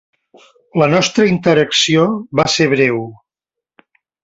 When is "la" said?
0.81-0.87